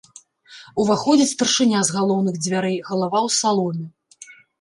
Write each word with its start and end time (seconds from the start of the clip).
Уваходзіць 0.83 1.27
старшыня 1.33 1.79
з 1.89 1.95
галоўных 1.97 2.39
дзвярэй, 2.45 2.79
галава 2.89 3.17
ў 3.27 3.29
саломе. 3.41 3.85